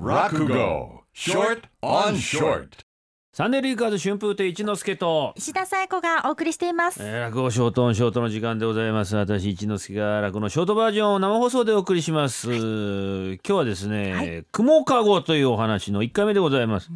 [0.00, 2.68] Rakugo Short on Short
[3.34, 7.00] サンデーリーカーズ春風亭一之輔と、石田紗友子がお送りしています。
[7.02, 9.14] えー、落語ショートオンショートの時間でございます。
[9.14, 12.48] 私一之輔が落語のショートバージョンを生放送でお送りします。
[12.48, 14.44] 今日はですね、はい。
[14.50, 16.90] 雲かごというお話の1回目でございます、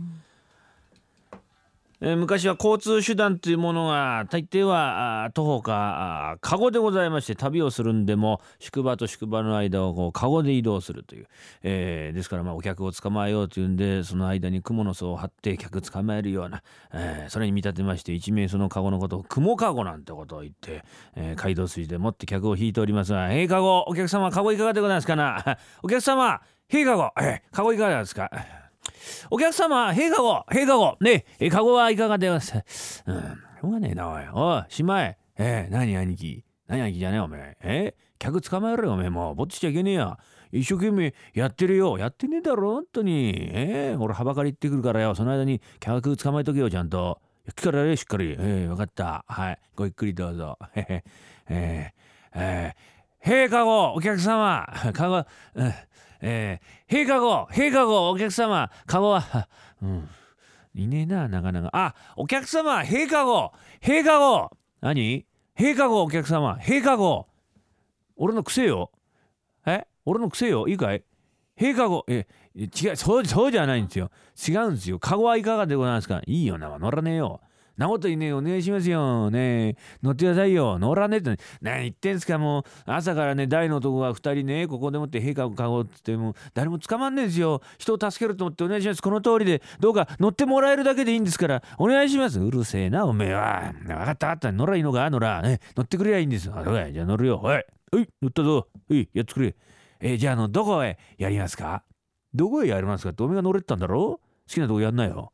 [2.00, 11.28] え昔は交通手段というものが大抵は徒歩かカゴでございまして旅をするんでも宿場と宿場の間をこうカゴで移動するという、
[11.62, 20.84] えーですからまあお客を捕まえようというんでその間に蜘蛛の巣を張って客捕まえるような、えーそれに見立てまして一名そのカゴのことを雲カゴなんてことを言って、
[21.16, 28.30] えー街道筋でもって客を引いておりますが「へいカゴお客様カゴいかがでございますかなお客様へいカゴえーカゴいかがですか?」
[29.30, 32.54] お客様、へいかご、へいかご、ねえ、かごはいかがでます？
[33.06, 34.22] うん、しょうがねえな、おい。
[34.32, 35.18] おい、しまえ。
[35.36, 36.44] えー、何兄貴？
[36.66, 37.56] 何兄貴じゃねえ、おめえ。
[37.62, 39.10] え客捕まえろよ、おめえ。
[39.10, 40.18] もう、ぼっちしちゃいけねえや。
[40.52, 41.98] 一生懸命やってるよ。
[41.98, 43.34] やってねえだろ、本当に。
[43.52, 45.14] えー、俺、はばかり行ってくるからよ。
[45.14, 47.20] その間に客捕まえとけよ、ちゃんと。
[47.56, 48.36] 聞かれしっかり。
[48.38, 49.24] えー、わかった。
[49.28, 49.58] はい。
[49.74, 50.58] ごゆっくりどうぞ。
[50.74, 51.04] へへ。
[51.50, 54.66] えー、えー、 へいかご、お客様。
[54.92, 55.16] かご、
[55.54, 55.74] うん。
[56.20, 58.70] えー、陛下号陛下号お客様。
[58.86, 59.48] カゴは
[59.82, 60.08] うん。
[60.74, 61.70] いねえななかなか。
[61.72, 65.24] あお客様陛下号陛下号何？
[65.56, 66.58] 陛下号お客様。
[66.60, 67.28] 陛下号
[68.16, 68.90] 俺の癖よ。
[69.66, 69.86] え？
[70.04, 70.66] 俺の癖よ。
[70.68, 71.04] いいかい？
[71.58, 72.26] 陛下号え
[72.56, 74.10] 違うそうそうじゃないんですよ。
[74.48, 74.98] 違うんですよ。
[74.98, 76.20] カゴはいかがでございますか？
[76.26, 77.40] いいよな乗らねえよ。
[77.76, 79.30] なこといねお願いしますよ。
[79.30, 80.78] ね乗ってくださいよ。
[80.78, 82.62] 乗らねえって何言ってんすかもう。
[82.86, 87.60] 朝からね大の男が2人ねここでもって陛下をかごうっつっても誰も捕まんねえですよ。
[87.78, 89.02] 人を助けると思ってお願いします。
[89.02, 89.62] この通りで。
[89.80, 91.62] どうか乗ってもらえるだけでいいんですから。
[91.78, 92.40] お願いします。
[92.40, 93.74] うるせえなおめえは。
[93.82, 94.52] 分かった分かった。
[94.52, 95.10] 乗らいいのか？
[95.10, 96.50] 乗ら、ね、乗ってくれりゃいいんです。
[96.50, 97.38] あそうかいじゃあ乗るよ。
[97.38, 98.68] はいはい乗ったぞ。
[98.88, 99.54] はいやってくれ。
[100.00, 101.82] えーじゃああのどこへやりますか？
[102.32, 103.10] どこへやりますか？
[103.10, 104.20] っておめえが乗れてたんだろ？
[104.20, 105.32] 好きなとこやんなよ。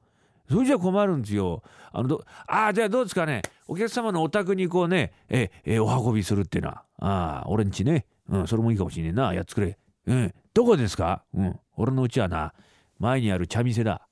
[0.50, 1.62] それじゃ困るんですよ。
[1.92, 3.42] あのどああじゃあどうですかね。
[3.68, 6.82] お客様のお宅にこうねええお運びするっていうのは。
[6.98, 8.06] ああ俺んちね。
[8.28, 9.32] うんそれもいいかもしれねえな。
[9.32, 9.78] やってくれ。
[10.06, 10.34] うん。
[10.52, 11.22] どこですか？
[11.32, 11.60] うん。
[11.76, 12.52] 俺のうちはな
[12.98, 14.08] 前にある茶店だ。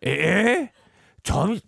[0.00, 1.62] ええー、茶店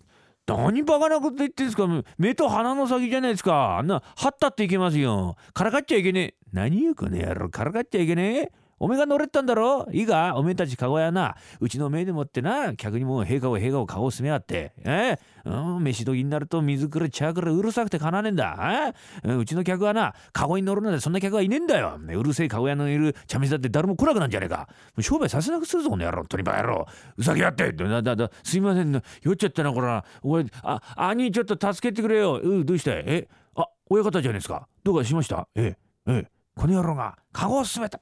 [0.46, 1.86] 何バカなこと言ってんすか？
[2.18, 3.78] 目と鼻の先じゃないですか。
[3.78, 5.36] あんなはったっていけますよ。
[5.54, 6.34] からかっちゃいけねえ。
[6.52, 7.48] 何言うこの野郎。
[7.48, 8.52] からかっちゃいけねえ。
[8.84, 9.88] おめが乗れたんだろ？
[9.92, 10.34] いいか？
[10.36, 11.36] おめえたちカゴやな。
[11.58, 12.76] うちのめでもってな。
[12.76, 14.74] 客にも陛下を陛下をカゴを進めあって。
[14.84, 15.18] え？
[15.46, 18.92] うん飯時になると水くれ茶くれうるさくてかなねえんだ。
[19.24, 19.26] え？
[19.26, 21.98] うんうちの客はなカゴに乗るなんてそんな客はいねえんだよ。
[21.98, 24.68] うるせえカゴ屋のいる茶店だって誰も来なくなんじゃねえか。
[25.00, 26.26] 商売させなくするぞこの野郎。
[26.26, 26.86] とにば野郎
[27.16, 27.24] う。
[27.24, 27.72] さぎやって。
[27.72, 28.92] だだだすいません。
[29.22, 30.04] 酔っちゃったなこら。
[30.22, 32.34] おいあ兄ちょっと助けてくれよ。
[32.34, 32.92] うどうした？
[32.92, 33.28] いえ？
[33.54, 34.68] あ親方じゃないですか。
[34.82, 35.48] どうかしました？
[35.54, 35.74] え？
[36.06, 36.12] え？
[36.12, 38.00] ええこの野郎がカゴを進めた。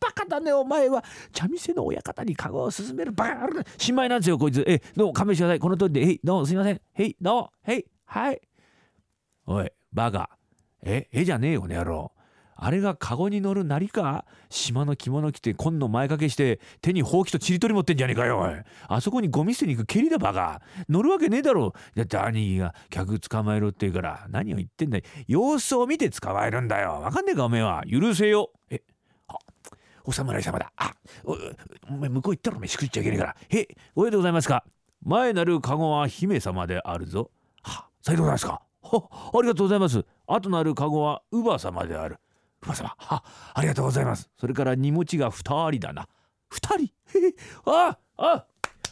[0.00, 1.04] バカだねお前は。
[1.32, 4.64] 茶店の親方にカゴを進めるバカ野郎新米なんですよこいつ。
[4.66, 5.06] えどう？
[5.08, 6.40] も勘弁してくださいこの通りでへいどう？
[6.40, 6.80] もすいません。
[6.94, 7.42] へいどう？
[7.42, 8.40] もへいはい
[9.46, 10.30] おいバカ。
[10.82, 12.12] ええじゃねえよこの野郎。
[12.56, 14.24] あれがカゴに乗るなりか？
[14.48, 18.54] 島の着物着て紺の前掛けして手にほうきとちりとり持ってんじゃねえかよおい。
[18.86, 20.62] あそこにゴミ捨てに行く蹴りだバカ。
[20.88, 21.74] 乗るわけねえだろ。
[21.96, 25.02] だって兄貴が客捕まえろって言うから何を言ってんだい。
[25.26, 27.00] 様子を見て捕まえるんだよ。
[27.02, 27.82] わかんねえかおめえは。
[27.90, 28.50] 許せよ。
[28.70, 28.82] え
[29.26, 29.34] あ
[30.04, 30.72] お侍様だ。
[30.76, 30.92] あ
[31.24, 31.36] お
[31.88, 33.36] お前向こう行ったら飯食っちゃいけねえから。
[33.48, 34.64] へおいでございますか。
[35.02, 37.30] 前なるカゴは姫様であるぞ。
[37.62, 38.62] はさようでございますか。
[38.82, 40.04] はありがとうございます。
[40.26, 42.18] 後なるカゴは乳母様である。
[42.62, 42.94] 乳母様。
[42.98, 44.30] はありがとうございます。
[44.38, 46.08] それから荷持ちが二人だな。
[46.48, 46.84] 二人？
[46.84, 47.34] へ
[47.66, 48.44] ああ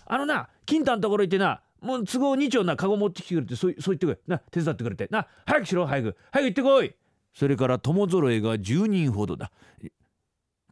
[0.06, 5.08] あのな金太のところ行ってなもう都合2丁なカゴ持ってきてくれてそうそう言ってくれな手伝ってくれて。
[5.10, 6.16] な早くしろ早く。
[6.30, 6.94] 早く行ってこい。
[7.34, 9.50] それから友揃えが10人ほどだ。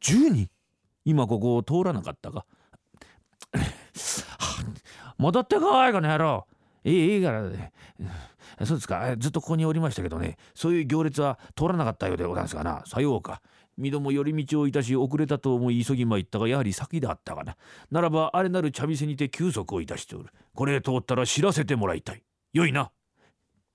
[0.03, 0.49] 10人
[1.05, 2.47] 今ここを通らなかったか。
[5.19, 6.47] 戻ってこいこの野郎。
[6.85, 7.73] いいいいからね。
[8.65, 9.15] そうですか。
[9.19, 10.39] ずっとここにおりましたけどね。
[10.55, 12.83] そういう行列は通らなかったようでございますがな。
[12.87, 13.43] さようか。
[13.77, 17.57] 身ども寄り道をいたし遅れたと思い急ぎまいったがやはり先であったがな。
[17.91, 20.31] ならばあれなる茶店にて休息をいたしておる。
[20.55, 22.23] これ通ったら知らせてもらいたい。
[22.53, 22.91] よいな。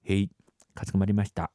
[0.03, 0.29] へい。
[0.73, 1.51] かしこまりました。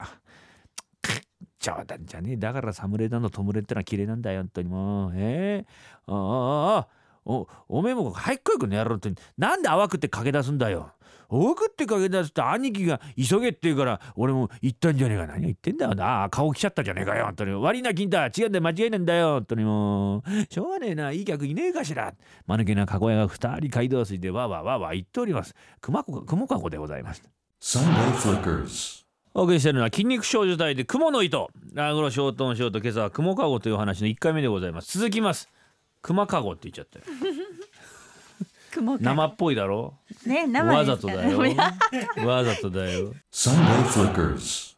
[1.60, 2.36] 冗談じゃねえ。
[2.36, 4.40] だから侍だの弔ってのは綺麗なんだよ。
[4.40, 5.12] 本当にもう。
[5.14, 5.66] ええ。
[6.06, 6.88] ああああ
[7.26, 9.12] おおめえも早く来いこの野郎って。
[9.36, 10.92] なんで淡くって駆け出すんだよ。
[11.30, 15.26] 淡くって駆け出すって兄貴が急げって言うから俺も行ったんじゃねえか。
[15.26, 15.94] 何を言ってんだよ。
[15.94, 17.26] な顔来ちゃったじゃねえかよ。
[17.26, 17.52] 本当に。
[17.52, 18.40] 悪いな金太。
[18.40, 19.34] 違うんだ間違いねえんだよ。
[19.34, 20.22] 本当にもう。
[20.48, 21.12] しょうがねえな。
[21.12, 22.14] いい客いねえかしら。
[22.46, 25.54] 間抜けな籠屋が二人街道筋でわわわわ言っております。
[25.82, 27.22] 熊子雲かごでございます。
[27.60, 31.50] Sunday Flickers お送りしているのは筋肉少女隊で雲の糸。
[31.72, 34.98] ラグロショートンショート今朝は雲かごという話の1回目でございます。
[34.98, 35.48] 続きます。
[36.02, 37.04] 熊かごって言っちゃったよ。
[39.00, 39.94] 生っぽいだろ？
[40.26, 41.38] ね生わざとだよ。
[42.26, 43.14] わざとだよ。
[43.32, 44.76] Sunday Flickers